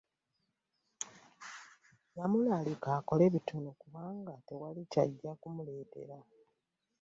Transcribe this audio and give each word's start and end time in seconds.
Yamulalika 2.17 2.89
akole 2.99 3.25
bitono 3.33 3.69
kubanga 3.81 4.33
tewali 4.47 4.81
kyaggya 4.91 5.31
kumuletera 5.41 6.17